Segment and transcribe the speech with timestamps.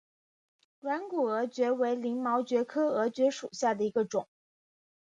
[0.79, 4.27] 软骨耳蕨为鳞毛蕨科耳蕨属下的一个种。